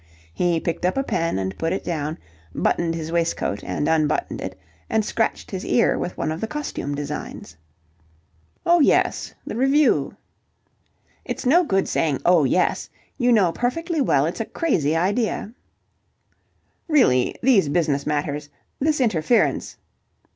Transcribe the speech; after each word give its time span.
He 0.33 0.59
picked 0.59 0.83
up 0.83 0.97
a 0.97 1.03
pen 1.03 1.37
and 1.37 1.55
put 1.59 1.73
it 1.73 1.83
down; 1.83 2.17
buttoned 2.55 2.95
his 2.95 3.11
waistcoat 3.11 3.63
and 3.63 3.87
unbuttoned 3.87 4.41
it; 4.41 4.59
and 4.89 5.05
scratched 5.05 5.51
his 5.51 5.63
ear 5.63 5.95
with 5.95 6.17
one 6.17 6.31
of 6.31 6.41
the 6.41 6.47
costume 6.47 6.95
designs. 6.95 7.55
"Oh 8.65 8.79
yes, 8.79 9.35
the 9.45 9.55
revue!" 9.55 10.15
"It's 11.23 11.45
no 11.45 11.63
good 11.63 11.87
saying 11.87 12.19
'Oh 12.25 12.45
yes'! 12.45 12.89
You 13.19 13.31
know 13.31 13.51
perfectly 13.51 14.01
well 14.01 14.25
it's 14.25 14.41
a 14.41 14.45
crazy 14.45 14.95
idea." 14.95 15.53
"Really... 16.87 17.35
these 17.43 17.69
business 17.69 18.07
matters... 18.07 18.49
this 18.79 18.99
interference..." 18.99 19.77